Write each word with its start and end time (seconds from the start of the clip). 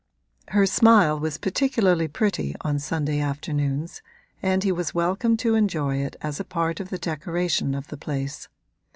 Her 0.47 0.65
smile 0.65 1.19
was 1.19 1.37
particularly 1.37 2.07
pretty 2.07 2.55
on 2.61 2.79
Sunday 2.79 3.19
afternoons 3.19 4.01
and 4.41 4.63
he 4.63 4.71
was 4.71 4.95
welcome 4.95 5.37
to 5.37 5.53
enjoy 5.53 5.97
it 5.97 6.15
as 6.23 6.39
a 6.39 6.43
part 6.43 6.79
of 6.79 6.89
the 6.89 6.97
decoration 6.97 7.75
of 7.75 7.89
the 7.89 7.97
place. 7.97 8.47